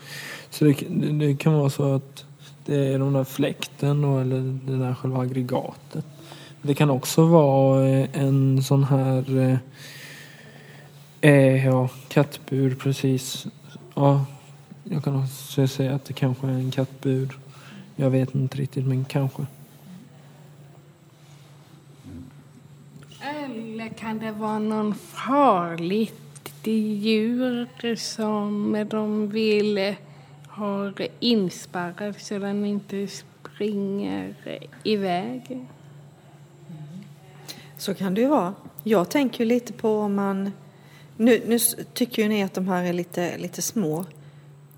så 0.51 0.65
det, 0.65 0.73
det, 0.89 1.13
det 1.13 1.37
kan 1.37 1.53
vara 1.53 1.71
så 1.71 1.95
att 1.95 2.25
det 2.65 2.77
är 2.77 2.99
den 2.99 3.13
där 3.13 3.25
fläkten 3.25 4.03
då, 4.03 4.19
eller 4.19 4.59
det 4.67 4.79
där 4.79 4.95
själva 4.95 5.21
aggregatet. 5.21 6.05
Det 6.63 6.75
kan 6.75 6.91
också 6.91 7.27
vara 7.27 7.89
eh, 7.89 8.09
en 8.13 8.63
sån 8.63 8.85
här 8.85 9.39
eh, 9.39 9.59
eh, 11.21 11.67
ja, 11.67 11.89
kattbur 12.09 12.75
precis. 12.75 13.47
Ja, 13.95 14.25
jag 14.85 15.05
kan 15.05 15.23
också 15.23 15.67
säga 15.67 15.95
att 15.95 16.05
det 16.05 16.13
kanske 16.13 16.47
är 16.47 16.51
en 16.51 16.71
kattbur. 16.71 17.39
Jag 17.97 18.11
vet 18.11 18.35
inte 18.35 18.59
riktigt, 18.59 18.87
men 18.87 19.05
kanske. 19.05 19.47
Eller 23.21 23.73
kan 23.93 24.19
det 24.19 24.33
vara 24.33 24.59
någon 24.59 24.95
farligt 24.95 26.53
djur 26.65 27.97
som 27.97 28.87
de 28.91 29.29
vill 29.29 29.95
ha 30.49 30.93
inspärrad 31.21 32.15
så 32.19 32.39
den 32.39 32.65
inte 32.67 33.09
springer 33.09 34.35
iväg? 34.83 35.67
Så 37.79 37.95
kan 37.95 38.15
det 38.15 38.21
ju 38.21 38.27
vara. 38.27 38.55
Jag 38.85 39.11
tänker 39.11 39.45
ju 39.45 39.49
lite 39.49 39.73
på 39.73 39.99
om 39.99 40.15
man... 40.15 40.53
Nu, 41.17 41.43
nu 41.47 41.59
tycker 41.95 42.23
ju 42.23 42.29
ni 42.29 42.43
att 42.43 42.55
de 42.55 42.69
här 42.69 42.85
är 42.85 42.93
lite, 42.93 43.39
lite 43.39 43.63
små. 43.63 44.05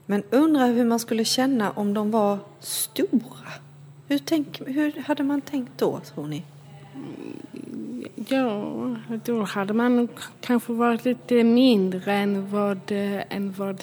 Men 0.07 0.23
undrar 0.31 0.67
hur 0.69 0.85
man 0.85 0.99
skulle 0.99 1.25
känna 1.25 1.71
om 1.71 1.95
de 1.95 2.11
var 2.11 2.39
stora. 2.61 3.53
Hur, 4.09 4.19
tänk, 4.19 4.61
hur 4.67 5.03
hade 5.07 5.23
man 5.23 5.41
tänkt 5.41 5.73
då, 5.77 6.01
tror 6.01 6.27
ni? 6.27 6.43
Ja, 8.29 8.97
då 9.25 9.43
hade 9.43 9.73
man 9.75 9.97
nog 9.97 10.09
kanske 10.41 10.73
varit 10.73 11.05
lite 11.05 11.45
mindre 11.45 12.13
än 12.13 12.51
vad, 12.51 12.81
än 12.89 13.53
vad 13.53 13.83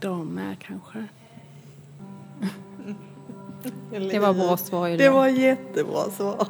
de 0.00 0.38
är 0.38 0.54
kanske. 0.54 1.04
Det 4.10 4.18
var 4.18 4.34
bra 4.34 4.56
svar 4.56 4.88
Ylva. 4.88 5.04
Det 5.04 5.10
var 5.10 5.28
jättebra 5.28 6.10
svar. 6.10 6.46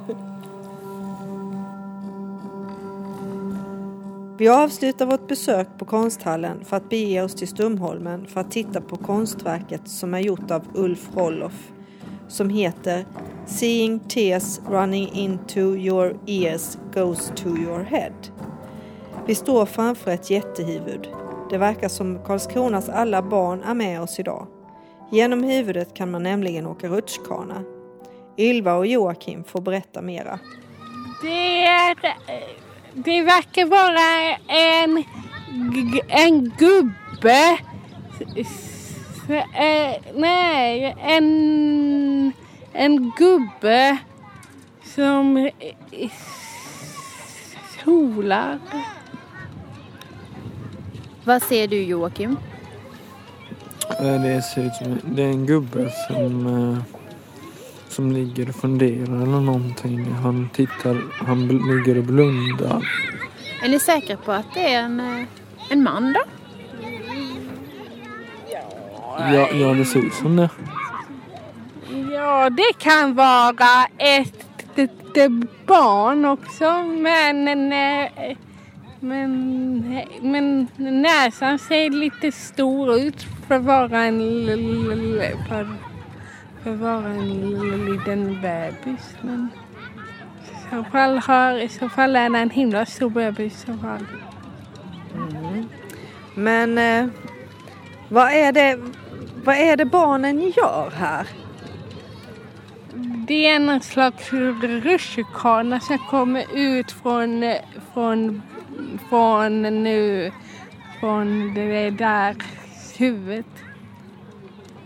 Vi 4.39 4.49
avslutar 4.49 5.07
vårt 5.07 5.29
besök 5.29 5.69
på 5.79 5.85
konsthallen 5.85 6.65
för 6.65 6.77
att 6.77 6.89
bege 6.89 7.23
oss 7.23 7.35
till 7.35 7.49
Stumholmen 7.49 8.27
för 8.27 8.41
att 8.41 8.51
titta 8.51 8.81
på 8.81 8.97
konstverket 8.97 9.89
som 9.89 10.15
är 10.15 10.19
gjort 10.19 10.51
av 10.51 10.63
Ulf 10.75 11.09
Rolloff 11.17 11.71
som 12.29 12.51
heter 12.51 13.05
Seeing 13.47 14.01
tears 14.01 14.61
running 14.69 15.11
into 15.13 15.77
your 15.77 16.17
ears 16.27 16.79
goes 16.95 17.33
to 17.37 17.49
your 17.49 17.83
head. 17.83 18.13
Vi 19.27 19.35
står 19.35 19.67
framför 19.67 20.11
ett 20.11 20.31
jättehuvud. 20.31 21.09
Det 21.51 21.59
verkar 21.59 21.89
som 21.89 22.19
Karlskronas 22.25 22.89
alla 22.89 23.23
barn 23.23 23.63
är 23.63 23.75
med 23.75 24.01
oss 24.01 24.21
idag. 24.21 24.47
Genom 25.11 25.45
huvudet 25.45 25.95
kan 25.95 26.11
man 26.11 26.23
nämligen 26.23 26.67
åka 26.67 26.89
rutschkana. 26.89 27.63
Ylva 28.39 28.75
och 28.75 28.87
Joakim 28.87 29.45
får 29.45 29.61
berätta 29.61 30.03
mera. 30.03 30.39
Det, 31.23 31.95
det 32.93 33.23
verkar 33.23 33.67
vara 33.67 34.37
en, 34.49 35.05
en 36.09 36.53
gubbe. 36.59 37.59
Eh, 39.29 39.95
nej, 40.15 40.97
en, 41.03 41.27
en 42.73 43.13
gubbe 43.17 43.99
som 44.95 45.51
solar. 47.85 48.59
Vad 51.25 51.43
ser 51.43 51.69
du 51.69 51.83
Joakim? 51.83 52.37
Eh, 54.01 54.23
Det 54.23 54.43
ser 54.43 54.67
ut 54.67 54.75
som 54.75 54.99
det 55.05 55.23
är 55.23 55.27
en 55.31 55.47
gubbe 55.47 55.91
som, 56.09 56.47
eh, 56.47 56.79
som 57.89 58.13
ligger 58.13 58.49
och 58.49 58.55
funderar 58.55 59.03
eller 59.23 59.41
någonting. 59.41 60.13
Han 60.13 60.49
tittar, 60.55 61.03
han 61.27 61.49
ligger 61.49 61.99
och 61.99 62.05
blundar. 62.05 62.89
Är 63.63 63.69
ni 63.69 63.81
säkra 63.81 64.17
på 64.17 64.33
att 64.33 64.55
det 64.55 64.75
är 64.75 64.83
en, 64.83 65.01
eh, 65.01 65.25
en 65.71 65.83
man 65.83 66.13
då? 66.13 66.21
Ja, 69.19 69.49
ja, 69.53 69.75
det 69.75 69.85
ser 69.85 70.01
ut 70.01 70.15
som 70.15 70.37
det. 70.37 70.51
Ja, 72.19 72.51
det 72.51 72.79
kan 72.79 73.15
vara 73.15 73.87
ett, 73.99 74.47
ett, 74.77 75.17
ett 75.17 75.67
barn 75.67 76.25
också, 76.25 76.83
men, 76.83 77.45
men, 79.01 79.89
men 80.21 80.69
näsan 80.77 81.59
ser 81.59 81.91
lite 81.91 82.33
stor 82.33 83.01
ut 83.01 83.23
för 83.23 83.55
att 83.55 83.63
vara 83.63 84.05
en, 84.05 84.19
för, 85.49 85.69
för 86.63 86.73
att 86.73 86.79
vara 86.79 87.07
en 87.07 87.87
liten 87.93 88.41
bebis. 88.43 89.15
Men 89.21 89.49
i 90.43 90.71
så 90.71 90.85
fall, 90.85 91.19
har, 91.19 91.59
i 91.59 91.69
så 91.69 91.89
fall 91.89 92.17
är 92.17 92.31
det 92.31 92.39
en 92.39 92.51
himla 92.51 92.87
stor 92.87 93.11
bebis 93.11 93.53
i 93.53 93.67
så 93.67 93.79
fall. 93.79 94.07
Men 96.35 96.79
eh, 96.79 97.07
vad, 98.09 98.33
är 98.33 98.53
det, 98.53 98.79
vad 99.45 99.57
är 99.57 99.77
det 99.77 99.85
barnen 99.85 100.41
gör 100.41 100.91
här? 100.91 101.27
Det 103.29 103.47
är 103.47 103.57
en 103.57 103.81
slags 103.81 104.33
rutschkana 104.63 105.81
som 105.81 105.99
kommer 105.99 106.45
ut 106.55 106.93
från, 106.93 107.55
från, 107.95 108.43
från 109.09 109.63
nu, 109.63 110.33
från 111.01 111.55
det 111.55 111.91
där 111.91 112.37
huvudet. 112.99 113.47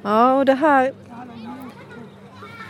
Ja, 0.03 0.33
och 0.35 0.45
det 0.45 0.55
här, 0.55 0.93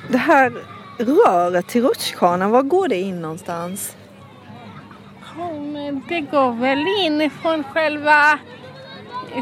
det 0.08 0.18
här 0.18 0.52
röret 0.98 1.68
till 1.68 1.82
rutschkanan, 1.82 2.50
var 2.50 2.62
går 2.62 2.88
det 2.88 3.00
in 3.00 3.22
någonstans? 3.22 3.96
Det 6.08 6.20
går 6.20 6.52
väl 6.52 6.84
inifrån 7.06 7.64
själva, 7.64 8.38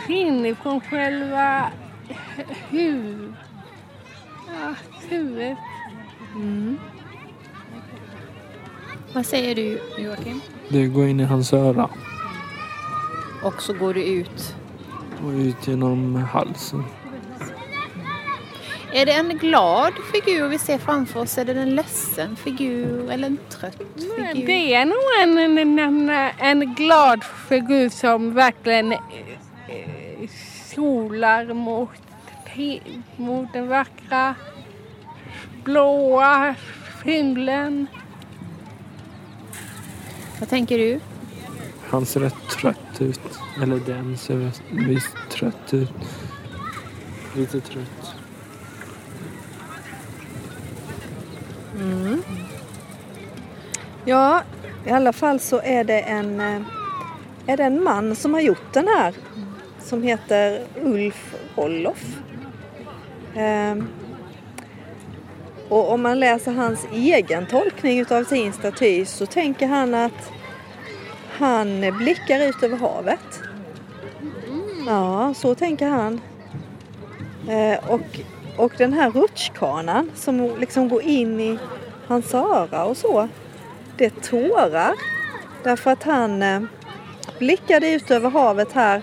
inifrån 0.08 0.80
själva 0.80 1.70
huvudet. 2.70 3.34
Ja, 4.46 4.74
huvudet. 5.08 5.58
Vad 9.12 9.26
säger 9.26 9.54
du 9.54 9.80
Joakim? 9.98 10.40
Det 10.68 10.86
går 10.86 11.06
in 11.06 11.20
i 11.20 11.24
hans 11.24 11.52
öra 11.52 11.88
Och 13.42 13.62
så 13.62 13.72
går 13.72 13.94
du 13.94 14.04
ut. 14.04 14.54
och 15.24 15.30
ut 15.30 15.68
genom 15.68 16.14
halsen. 16.14 16.84
Är 18.92 19.06
det 19.06 19.12
en 19.12 19.38
glad 19.38 19.92
figur 20.12 20.48
vi 20.48 20.58
ser 20.58 20.78
framför 20.78 21.20
oss? 21.20 21.38
Är 21.38 21.44
det 21.44 21.52
en 21.52 21.74
ledsen 21.74 22.36
figur 22.36 23.10
eller 23.10 23.26
en 23.26 23.38
trött 23.48 23.76
figur? 23.96 24.46
Det 24.46 24.74
är 24.74 24.84
nog 24.84 24.96
en, 25.22 25.58
en, 25.58 25.78
en, 25.78 26.10
en 26.38 26.74
glad 26.74 27.24
figur 27.24 27.88
som 27.88 28.34
verkligen 28.34 28.92
eh, 28.92 28.98
eh, 29.68 30.28
solar 30.74 31.54
mot, 31.54 31.88
mot 33.16 33.52
den 33.52 33.68
vackra 33.68 34.34
blåa 35.64 36.54
himlen. 37.04 37.86
Vad 40.40 40.48
tänker 40.48 40.78
du? 40.78 41.00
Han 41.88 42.06
ser 42.06 42.20
rätt 42.20 42.48
trött 42.50 43.00
ut. 43.00 43.20
Eller 43.62 43.76
den 43.76 44.16
ser 44.16 44.50
visst 44.70 45.16
trött 45.30 45.74
ut. 45.74 45.92
Lite 47.36 47.60
trött. 47.60 48.14
Ja, 54.04 54.42
i 54.86 54.90
alla 54.90 55.12
fall 55.12 55.40
så 55.40 55.60
är 55.64 55.84
det 55.84 56.00
en, 56.00 56.40
eh, 56.40 56.62
är 57.46 57.56
det 57.56 57.64
en 57.64 57.84
man 57.84 58.16
som 58.16 58.34
har 58.34 58.40
gjort 58.40 58.72
den 58.72 58.88
här. 58.88 59.14
Som 59.80 60.02
heter 60.02 60.64
Ulf 60.82 61.34
Rolloff. 61.56 62.18
Ehm, 63.34 63.88
och 65.70 65.92
om 65.92 66.02
man 66.02 66.20
läser 66.20 66.52
hans 66.52 66.86
egen 66.92 67.46
tolkning 67.46 68.00
utav 68.00 68.24
sin 68.24 68.52
staty 68.52 69.04
så 69.04 69.26
tänker 69.26 69.66
han 69.66 69.94
att 69.94 70.30
han 71.38 71.98
blickar 71.98 72.48
ut 72.48 72.62
över 72.62 72.76
havet. 72.76 73.42
Ja, 74.86 75.34
så 75.36 75.54
tänker 75.54 75.88
han. 75.88 76.20
Eh, 77.48 77.90
och, 77.90 78.20
och 78.56 78.72
den 78.78 78.92
här 78.92 79.10
rutschkanan 79.10 80.10
som 80.14 80.56
liksom 80.60 80.88
går 80.88 81.02
in 81.02 81.40
i 81.40 81.58
hans 82.06 82.34
öra 82.34 82.84
och 82.84 82.96
så. 82.96 83.28
Det 83.96 84.04
är 84.04 84.10
tårar. 84.10 84.94
Därför 85.62 85.90
att 85.90 86.02
han 86.02 86.42
eh, 86.42 86.62
blickade 87.38 87.90
ut 87.90 88.10
över 88.10 88.30
havet 88.30 88.72
här 88.72 89.02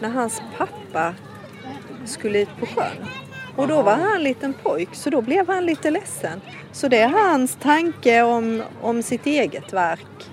när 0.00 0.08
hans 0.08 0.42
pappa 0.58 1.14
skulle 2.04 2.38
ut 2.38 2.56
på 2.60 2.66
sjön. 2.66 3.23
Och 3.56 3.68
då 3.68 3.82
var 3.82 3.96
han 3.96 4.14
en 4.14 4.22
liten 4.22 4.52
pojk 4.52 4.88
så 4.92 5.10
då 5.10 5.20
blev 5.20 5.48
han 5.48 5.66
lite 5.66 5.90
ledsen. 5.90 6.40
Så 6.72 6.88
det 6.88 6.98
är 6.98 7.08
hans 7.08 7.56
tanke 7.56 8.22
om, 8.22 8.62
om 8.80 9.02
sitt 9.02 9.26
eget 9.26 9.72
verk. 9.72 10.30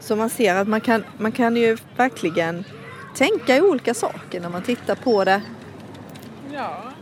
Så 0.00 0.16
man 0.16 0.30
ser 0.30 0.54
att 0.54 0.68
man 0.68 0.80
kan, 0.80 1.04
man 1.18 1.32
kan 1.32 1.56
ju 1.56 1.76
verkligen 1.96 2.64
tänka 3.14 3.56
i 3.56 3.60
olika 3.60 3.94
saker 3.94 4.40
när 4.40 4.48
man 4.48 4.62
tittar 4.62 4.94
på 4.94 5.24
det. 5.24 5.42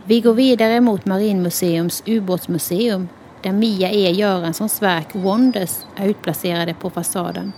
Vi 0.05 0.21
går 0.21 0.33
vidare 0.33 0.81
mot 0.81 1.05
Marinmuseums 1.05 2.03
ubåtsmuseum 2.05 3.07
där 3.41 3.51
Mia 3.51 3.91
E 3.91 4.11
Göranssons 4.11 4.81
verk 4.81 5.07
Wonders 5.13 5.77
är 5.95 6.07
utplacerade 6.07 6.73
på 6.73 6.89
fasaden. 6.89 7.51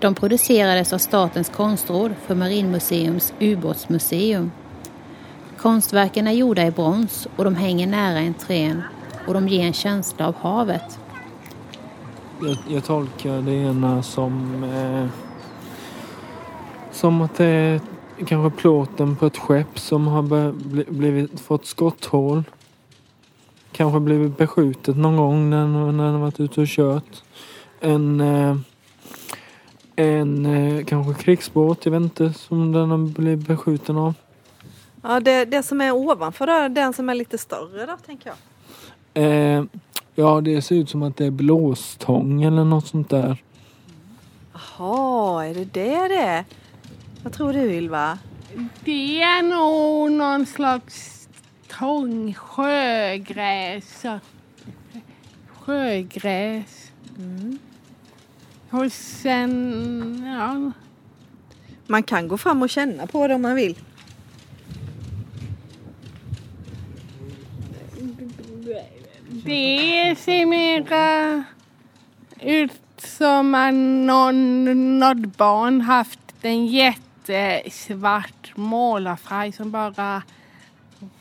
De 0.00 0.14
producerades 0.14 0.92
av 0.92 0.98
Statens 0.98 1.48
konstråd 1.48 2.14
för 2.26 2.34
Marinmuseums 2.34 3.32
ubåtsmuseum. 3.40 4.50
Konstverken 5.56 6.26
är 6.26 6.32
gjorda 6.32 6.66
i 6.66 6.70
brons 6.70 7.28
och 7.36 7.44
de 7.44 7.54
hänger 7.54 7.86
nära 7.86 8.18
entrén 8.18 8.82
och 9.26 9.34
de 9.34 9.48
ger 9.48 9.66
en 9.66 9.72
känsla 9.72 10.28
av 10.28 10.34
havet. 10.34 10.98
Jag, 12.42 12.56
jag 12.68 12.84
tolkar 12.84 13.42
det 13.42 13.52
ena 13.52 14.02
som... 14.02 14.64
Eh, 14.64 15.06
som 16.92 17.20
att 17.20 17.34
det 17.34 17.44
är 17.44 17.80
kanske 18.26 18.60
plåten 18.60 19.16
på 19.16 19.26
ett 19.26 19.36
skepp 19.36 19.78
som 19.78 20.06
har 20.06 20.52
bli, 20.52 20.84
blivit, 20.88 21.40
fått 21.40 21.66
skotthål. 21.66 22.44
Kanske 23.72 24.00
blivit 24.00 24.38
beskjutet 24.38 24.96
någon 24.96 25.16
gång 25.16 25.50
när, 25.50 25.66
när 25.92 26.04
den 26.04 26.20
varit 26.20 26.40
ute 26.40 26.60
och 26.60 26.66
kört. 26.66 27.22
En... 27.80 28.20
Eh, 28.20 28.56
en 29.98 30.46
eh, 30.46 30.84
kanske 30.84 31.22
krigsbåt, 31.22 31.84
jag 31.84 31.92
vet 31.92 32.02
inte, 32.02 32.32
som 32.32 32.72
den 32.72 33.12
blivit 33.12 33.46
beskjuten 33.46 33.96
av. 33.96 34.14
Ja, 35.02 35.20
det, 35.20 35.44
det 35.44 35.62
som 35.62 35.80
är 35.80 35.92
ovanför 35.92 36.46
då, 36.46 36.52
är 36.52 36.68
den 36.68 36.92
som 36.92 37.08
är 37.08 37.14
lite 37.14 37.38
större 37.38 37.86
då 37.86 37.96
tänker 38.06 38.30
jag. 38.30 38.36
Eh, 39.24 39.64
ja, 40.14 40.40
det 40.40 40.62
ser 40.62 40.74
ut 40.74 40.90
som 40.90 41.02
att 41.02 41.16
det 41.16 41.26
är 41.26 41.30
blåstång 41.30 42.42
eller 42.42 42.64
något 42.64 42.86
sånt 42.86 43.10
där. 43.10 43.42
Jaha, 44.52 45.46
är 45.46 45.54
det 45.54 45.64
det 45.64 46.08
det 46.08 46.22
är? 46.22 46.44
Vad 47.22 47.32
tror 47.32 47.52
du 47.52 47.60
Ylva? 47.60 48.18
Det 48.84 49.22
är 49.22 49.42
nog 49.42 50.12
någon 50.12 50.46
slags 50.46 51.28
tång, 51.78 52.34
sjögräs. 52.34 54.04
Sjögräs. 55.48 56.92
Och 58.70 58.92
sen, 58.92 60.22
ja, 60.26 60.72
Man 61.86 62.02
kan 62.02 62.28
gå 62.28 62.38
fram 62.38 62.62
och 62.62 62.70
känna 62.70 63.06
på 63.06 63.28
det 63.28 63.34
om 63.34 63.42
man 63.42 63.54
vill. 63.54 63.78
det 69.28 70.18
ser 70.18 70.46
mera 70.46 71.44
ut 72.40 72.72
som 72.96 73.54
att 73.54 73.74
någon, 73.74 74.98
något 74.98 75.36
barn 75.36 75.80
haft 75.80 76.20
en 76.42 76.66
jättesvart 76.66 78.56
målarfärg 78.56 79.52
som 79.52 79.70
bara, 79.70 80.22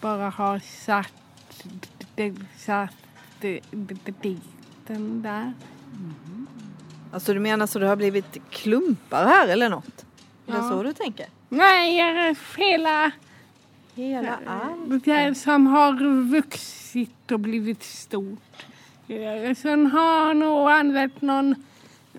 bara 0.01 0.29
har 0.29 0.59
satt, 0.59 1.13
satt 2.57 2.95
det, 3.41 3.61
dit 4.21 4.41
den 4.87 5.21
där. 5.21 5.53
Alltså 7.11 7.33
du 7.33 7.39
menar 7.39 7.67
så 7.67 7.79
det 7.79 7.87
har 7.87 7.95
blivit 7.95 8.37
klumpar 8.49 9.25
här 9.25 9.47
eller 9.47 9.69
något? 9.69 10.05
Är 10.47 10.51
det 10.51 10.57
Ja. 10.57 10.69
så 10.69 10.83
du 10.83 10.93
tänker? 10.93 11.25
Nej, 11.49 11.95
hela 12.57 13.11
Hela 13.95 14.39
allt? 14.45 15.05
det 15.05 15.35
som 15.37 15.67
har 15.67 16.23
vuxit 16.31 17.31
och 17.31 17.39
blivit 17.39 17.83
stort. 17.83 18.39
Sen 19.57 19.85
har 19.91 20.33
nog 20.33 20.69
använt 20.69 21.21
någon 21.21 21.55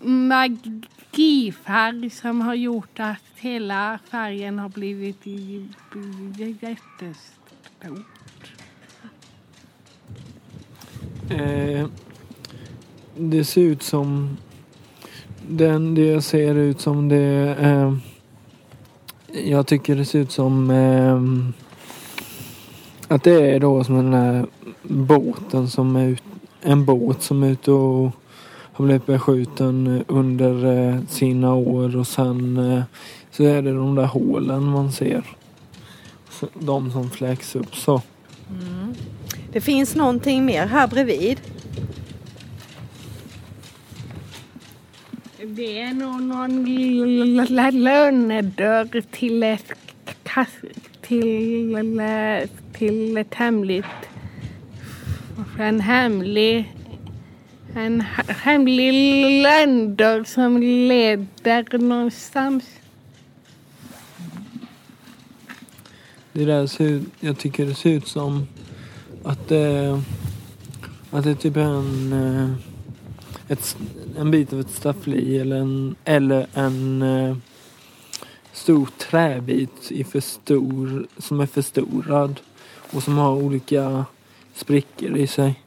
magi 0.02 0.82
allergifärg 1.12 2.10
som 2.10 2.40
har 2.40 2.54
gjort 2.54 3.00
att 3.00 3.22
hela 3.36 3.98
färgen 4.10 4.58
har 4.58 4.68
blivit 4.68 5.26
i- 5.26 5.68
i- 5.96 6.56
jättestor. 6.60 8.04
Eh, 11.30 11.88
det 13.16 13.44
ser 13.44 13.60
ut 13.62 13.82
som... 13.82 14.36
Den, 15.50 15.94
det 15.94 16.22
ser 16.22 16.54
ut 16.54 16.80
som 16.80 17.08
det... 17.08 17.56
Eh, 17.60 17.94
jag 19.44 19.66
tycker 19.66 19.96
det 19.96 20.04
ser 20.04 20.18
ut 20.18 20.32
som... 20.32 20.70
Eh, 20.70 21.22
att 23.14 23.22
det 23.22 23.50
är 23.50 23.60
då 23.60 23.84
som 23.84 23.96
den 23.96 24.14
här 24.14 24.46
båten 24.82 25.68
som 25.68 25.96
är 25.96 26.08
ut, 26.08 26.22
En 26.62 26.84
båt 26.84 27.22
som 27.22 27.42
är 27.42 27.50
ute 27.50 27.70
och 27.70 28.10
har 28.72 28.84
blivit 28.84 29.06
beskjuten 29.06 30.04
under 30.08 30.66
eh, 30.66 31.00
sina 31.08 31.54
år 31.54 31.96
och 31.96 32.06
sen 32.06 32.56
eh, 32.56 32.82
så 33.30 33.44
är 33.44 33.62
det 33.62 33.72
de 33.72 33.94
där 33.94 34.06
hålen 34.06 34.64
man 34.64 34.92
ser. 34.92 35.24
De 36.54 36.90
som 36.90 37.10
fläks 37.10 37.56
upp 37.56 37.76
så. 37.76 38.02
Mm. 38.50 38.94
Det 39.52 39.60
finns 39.60 39.94
någonting 39.94 40.44
mer 40.44 40.66
här 40.66 40.88
bredvid. 40.88 41.40
Det 45.50 45.80
är 45.80 45.94
nog 45.94 46.22
någon 46.22 46.64
lönedörr 47.82 49.02
till 49.10 49.42
ett 49.42 49.72
kass- 50.22 50.64
till, 51.02 51.76
till 52.72 53.16
ett 53.16 53.34
hemligt 53.34 53.84
en 55.58 55.80
hemlig 55.80 56.74
en 57.74 58.00
hemlig 58.28 58.92
lönedörr 59.42 60.24
som 60.24 60.58
leder 60.62 61.78
någonstans. 61.78 62.64
Det 66.32 66.44
där 66.44 66.66
ser 66.66 66.84
ut, 66.84 67.08
jag 67.20 67.38
tycker 67.38 67.66
det 67.66 67.74
ser 67.74 67.90
ut 67.90 68.06
som 68.06 68.46
att 69.24 69.48
det, 69.48 70.02
att 71.10 71.24
det 71.24 71.30
är 71.30 71.34
typ 71.34 71.56
en, 71.56 72.12
eh, 72.12 72.50
ett, 73.48 73.76
en 74.18 74.30
bit 74.30 74.52
av 74.52 74.60
ett 74.60 74.70
staffli 74.70 75.38
eller 75.38 75.56
en, 75.56 75.96
eller 76.04 76.46
en 76.54 77.02
eh, 77.02 77.36
stor 78.52 78.88
träbit 78.98 79.90
i 79.92 80.04
för 80.04 80.20
stor, 80.20 81.06
som 81.18 81.40
är 81.40 81.46
förstorad 81.46 82.40
och 82.92 83.02
som 83.02 83.18
har 83.18 83.32
olika 83.32 84.04
sprickor 84.54 85.16
i 85.16 85.26
sig. 85.26 85.62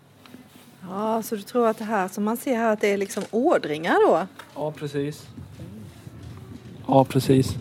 Ja, 0.89 1.23
så 1.23 1.35
du 1.35 1.41
tror 1.41 1.67
att 1.67 1.77
det 1.77 1.83
här 1.83 2.07
som 2.07 2.23
man 2.23 2.37
ser 2.37 2.55
här 2.55 2.73
att 2.73 2.81
det 2.81 2.87
är 2.87 2.97
liksom 2.97 3.23
ådringar 3.31 4.07
då? 4.07 4.27
Ja, 4.55 4.71
precis. 4.71 5.27
Ja, 6.87 7.05
precis. 7.05 7.55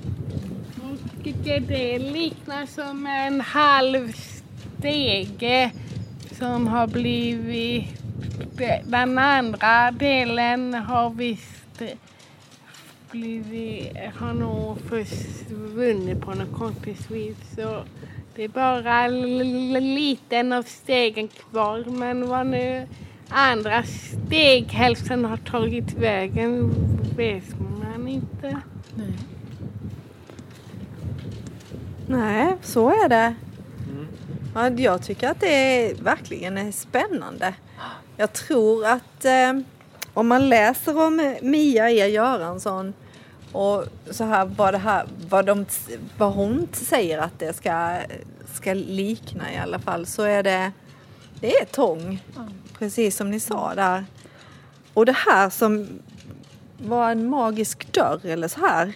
Och 0.82 1.24
det, 1.44 1.58
det 1.58 1.98
liknar 1.98 2.66
som 2.66 3.06
en 3.06 3.40
halv 3.40 4.12
stege 4.78 5.70
som 6.38 6.66
har 6.66 6.86
blivit... 6.86 7.99
Den 8.84 9.18
andra 9.18 9.90
delen 9.90 10.74
har 10.74 11.10
visst 11.10 11.82
blivit... 13.10 13.96
har 14.14 14.32
nog 14.32 14.80
försvunnit 14.80 16.20
på 16.20 16.34
något 16.34 16.58
konstigt 16.58 17.10
vis. 17.10 17.36
Så 17.56 17.84
det 18.34 18.44
är 18.44 18.48
bara 18.48 19.06
liten 19.80 20.52
av 20.52 20.62
stegen 20.62 21.28
kvar. 21.28 21.84
Men 21.84 22.28
vad 22.28 22.46
nu 22.46 22.86
andra 23.28 23.82
steghälften 23.82 25.24
har 25.24 25.36
tagit 25.36 25.92
vägen 25.94 26.74
vet 27.16 27.60
man 27.60 28.08
inte. 28.08 28.60
Nej, 32.06 32.56
så 32.62 32.88
är 32.88 33.08
det. 33.08 33.34
Ja, 34.54 34.70
jag 34.70 35.02
tycker 35.02 35.30
att 35.30 35.40
det 35.40 35.54
är, 35.54 35.94
verkligen 35.94 36.58
är 36.58 36.72
spännande. 36.72 37.54
Jag 38.20 38.32
tror 38.32 38.86
att 38.86 39.24
eh, 39.24 39.60
om 40.14 40.28
man 40.28 40.48
läser 40.48 40.98
om 40.98 41.36
Mia 41.42 41.90
E 41.90 42.08
Göransson 42.08 42.94
och 43.52 43.84
så 44.10 44.24
här 44.24 44.44
vad, 44.44 44.74
det 44.74 44.78
här, 44.78 45.06
vad, 45.28 45.46
de, 45.46 45.66
vad 46.18 46.32
hon 46.32 46.68
säger 46.72 47.18
att 47.18 47.38
det 47.38 47.56
ska, 47.56 47.98
ska 48.54 48.74
likna 48.74 49.52
i 49.52 49.56
alla 49.56 49.78
fall 49.78 50.06
så 50.06 50.22
är 50.22 50.42
det, 50.42 50.72
det 51.40 51.52
är 51.52 51.64
tång. 51.64 52.22
Precis 52.78 53.16
som 53.16 53.30
ni 53.30 53.40
sa 53.40 53.74
där. 53.74 54.04
Och 54.94 55.06
det 55.06 55.16
här 55.16 55.50
som 55.50 55.88
var 56.78 57.10
en 57.10 57.28
magisk 57.28 57.92
dörr 57.92 58.26
eller 58.26 58.48
så 58.48 58.60
här. 58.60 58.92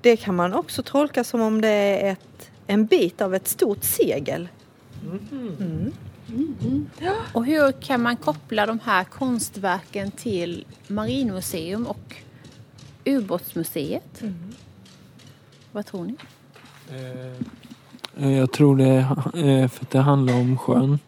Det 0.00 0.16
kan 0.16 0.34
man 0.34 0.54
också 0.54 0.82
tolka 0.82 1.24
som 1.24 1.40
om 1.40 1.60
det 1.60 1.68
är 1.68 2.12
ett, 2.12 2.50
en 2.66 2.86
bit 2.86 3.20
av 3.20 3.34
ett 3.34 3.48
stort 3.48 3.84
segel. 3.84 4.48
Mm. 5.60 5.92
Och 7.32 7.46
hur 7.46 7.72
kan 7.72 8.02
man 8.02 8.16
koppla 8.16 8.66
de 8.66 8.78
här 8.84 9.04
konstverken 9.04 10.10
till 10.10 10.64
Marinmuseum 10.88 11.86
och 11.86 12.14
Ubåtsmuseet? 13.04 14.22
Vad 15.72 15.86
tror 15.86 16.04
ni? 16.04 16.16
Eh, 18.16 18.30
Jag 18.32 18.52
tror 18.52 18.76
det 18.76 18.84
är 18.84 19.00
eh, 19.62 19.68
för 19.68 19.84
att 19.84 19.90
det 19.90 19.98
handlar 20.00 20.34
om 20.34 20.58
sjön. 20.58 20.98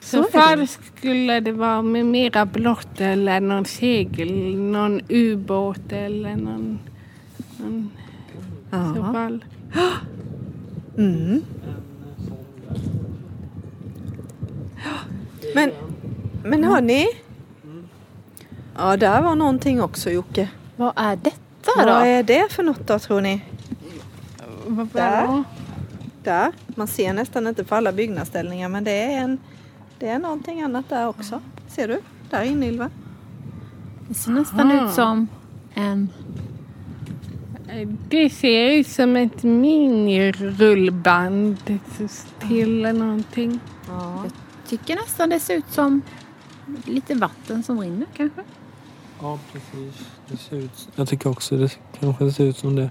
Så 0.00 0.22
fall 0.24 0.66
skulle 0.68 1.40
det 1.40 1.52
vara 1.52 1.82
med 1.82 2.06
mera 2.06 2.46
blått 2.46 3.00
eller 3.00 3.40
någon 3.40 3.64
segel, 3.64 4.56
någon 4.56 5.00
ubåt 5.08 5.92
eller 5.92 6.36
någon... 6.36 6.78
någon 7.58 7.90
så 8.96 9.02
fall. 9.12 9.44
Mm. 10.98 11.42
Men, 15.58 15.70
men 16.44 16.64
hörni. 16.64 17.06
Ja, 18.76 18.96
där 18.96 19.22
var 19.22 19.34
någonting 19.34 19.82
också 19.82 20.10
Jocke. 20.10 20.48
Vad 20.76 20.92
är 20.96 21.16
detta 21.16 21.70
Vad 21.76 21.86
då? 21.86 21.92
är 21.92 22.22
det 22.22 22.52
för 22.52 22.62
något 22.62 22.86
då 22.86 22.98
tror 22.98 23.20
ni? 23.20 23.40
Vad 24.66 24.88
Där. 24.92 25.44
Där. 26.22 26.52
Man 26.66 26.86
ser 26.86 27.12
nästan 27.12 27.46
inte 27.46 27.64
på 27.64 27.74
alla 27.74 27.92
byggnadsställningar 27.92 28.68
men 28.68 28.84
det 28.84 28.90
är, 28.90 29.20
en, 29.20 29.38
det 29.98 30.08
är 30.08 30.18
någonting 30.18 30.62
annat 30.62 30.88
där 30.88 31.08
också. 31.08 31.40
Ser 31.68 31.88
du? 31.88 32.00
Där 32.30 32.42
inne 32.42 32.66
Ylva. 32.66 32.90
Det 34.08 34.14
ser 34.14 34.30
nästan 34.30 34.72
Aha. 34.72 34.88
ut 34.88 34.94
som 34.94 35.28
en... 35.74 36.08
Det 38.08 38.30
ser 38.30 38.72
ut 38.72 38.88
som 38.88 39.16
ett 39.16 39.42
minirullband 39.42 41.56
till 42.48 42.82
någonting. 42.82 43.60
Ja. 43.88 44.24
Tycker 44.68 44.96
nästan 44.96 45.30
det 45.30 45.40
ser 45.40 45.54
ut 45.54 45.70
som 45.70 46.02
lite 46.84 47.14
vatten 47.14 47.62
som 47.62 47.80
rinner 47.80 48.06
kanske. 48.16 48.42
Ja, 49.20 49.38
precis. 49.52 50.06
Det 50.28 50.36
ser 50.36 50.56
ut, 50.56 50.88
jag 50.94 51.08
tycker 51.08 51.30
också 51.30 51.56
det 51.56 51.78
kanske 52.00 52.32
ser 52.32 52.44
ut 52.44 52.56
som 52.56 52.76
det. 52.76 52.90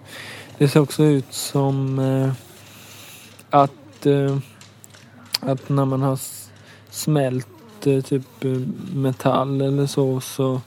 Det 0.57 0.67
ser 0.67 0.79
också 0.79 1.03
ut 1.03 1.33
som 1.33 1.99
eh, 1.99 2.31
att, 3.49 4.05
eh, 4.05 4.37
att 5.39 5.69
när 5.69 5.85
man 5.85 6.01
har 6.01 6.19
smält 6.89 7.87
eh, 7.87 8.01
typ 8.01 8.43
eh, 8.45 8.51
metall 8.93 9.61
eller 9.61 9.85
så, 9.85 10.21
så 10.21 10.61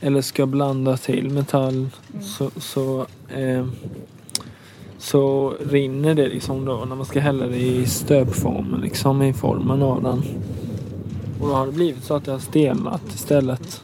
eller 0.00 0.22
ska 0.22 0.46
blanda 0.46 0.96
till 0.96 1.30
metall 1.30 1.88
så, 2.22 2.50
så, 2.56 3.06
eh, 3.28 3.66
så 5.06 5.54
rinner 5.60 6.14
det 6.14 6.28
liksom 6.28 6.64
då 6.64 6.84
när 6.84 6.96
man 6.96 7.06
ska 7.06 7.20
hälla 7.20 7.46
det 7.46 7.56
i 7.56 7.86
stöpformen 7.86 8.80
liksom 8.80 9.22
i 9.22 9.32
formen 9.32 9.82
av 9.82 10.02
den. 10.02 10.22
Och 11.40 11.48
då 11.48 11.54
har 11.54 11.66
det 11.66 11.72
blivit 11.72 12.04
så 12.04 12.14
att 12.14 12.24
det 12.24 12.32
har 12.32 12.38
stelnat 12.38 13.02
istället. 13.14 13.82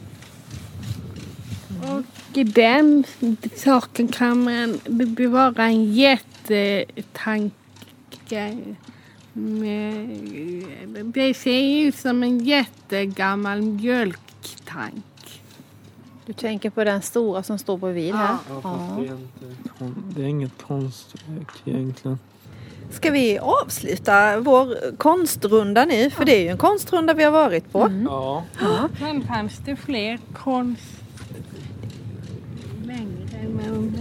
Och 1.81 2.37
i 2.37 2.43
den 2.43 3.03
saken 3.55 4.07
kan 4.07 4.43
man 4.43 4.79
bevara 4.85 5.63
en 5.63 5.93
jättetanke. 5.93 7.51
Med, 9.33 10.09
det 11.05 11.33
ser 11.33 11.87
ut 11.87 11.95
som 11.95 12.23
en 12.23 12.45
jättegammal 12.45 13.61
mjölktank. 13.61 15.12
Du 16.25 16.33
tänker 16.33 16.69
på 16.69 16.83
den 16.83 17.01
stora 17.01 17.43
som 17.43 17.57
står 17.57 17.77
bredvid 17.77 18.15
här? 18.15 18.37
Ja, 18.49 18.61
fast 18.61 18.95
det, 18.97 19.07
är 19.07 19.11
inte, 19.11 19.69
kon- 19.79 20.13
det 20.15 20.21
är 20.21 20.25
inget 20.27 20.61
konstverk 20.67 21.51
egentligen. 21.65 22.19
Ska 22.91 23.11
vi 23.11 23.39
avsluta 23.39 24.39
vår 24.39 24.97
konstrunda 24.97 25.85
nu? 25.85 26.09
För 26.09 26.25
det 26.25 26.35
är 26.35 26.41
ju 26.41 26.47
en 26.47 26.57
konstrunda 26.57 27.13
vi 27.13 27.23
har 27.23 27.31
varit 27.31 27.71
på. 27.71 27.91
Ja. 28.05 28.43
Sen 28.99 29.23
fanns 29.23 29.57
det 29.65 29.75
fler 29.75 30.19
konst 30.33 30.81
längre. 32.85 33.47
Men 33.47 33.97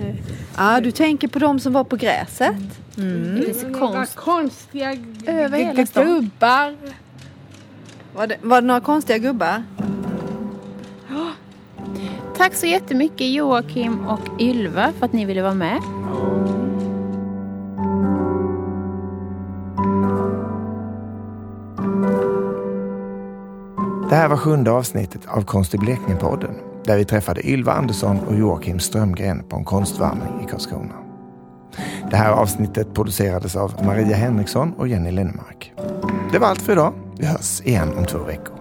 Ja, 0.56 0.80
du 0.80 0.90
tänker 0.90 1.28
på 1.28 1.38
de 1.38 1.60
som 1.60 1.72
var 1.72 1.84
på 1.84 1.96
gräset. 1.96 2.56
Det 2.94 3.44
finns 3.44 3.78
konst. 3.78 4.16
konstiga 4.16 4.96
Över 5.26 5.58
hela 5.58 5.84
gubbar. 6.04 6.76
Var 8.14 8.26
det, 8.26 8.36
var 8.42 8.60
det 8.60 8.66
några 8.66 8.80
konstiga 8.80 9.18
gubbar? 9.18 9.62
Tack 12.42 12.54
så 12.54 12.66
jättemycket 12.66 13.26
Joakim 13.26 14.06
och 14.06 14.40
Ylva 14.40 14.92
för 14.98 15.06
att 15.06 15.12
ni 15.12 15.24
ville 15.24 15.42
vara 15.42 15.54
med. 15.54 15.80
Det 24.10 24.16
här 24.16 24.28
var 24.28 24.36
sjunde 24.36 24.70
avsnittet 24.70 25.26
av 25.28 25.42
Konst 25.42 25.74
i 25.74 25.78
Blekinge-podden 25.78 26.54
där 26.84 26.96
vi 26.96 27.04
träffade 27.04 27.46
Ylva 27.46 27.72
Andersson 27.72 28.20
och 28.20 28.36
Joakim 28.36 28.80
Strömgren 28.80 29.42
på 29.48 29.56
en 29.56 29.64
konstvandring 29.64 30.44
i 30.44 30.50
Karlskrona. 30.50 30.94
Det 32.10 32.16
här 32.16 32.32
avsnittet 32.32 32.94
producerades 32.94 33.56
av 33.56 33.74
Maria 33.84 34.16
Henriksson 34.16 34.72
och 34.72 34.88
Jenny 34.88 35.10
Lennemark. 35.10 35.72
Det 36.32 36.38
var 36.38 36.48
allt 36.48 36.62
för 36.62 36.72
idag. 36.72 36.92
Vi 37.18 37.26
hörs 37.26 37.60
igen 37.60 37.92
om 37.98 38.06
två 38.06 38.18
veckor. 38.18 38.51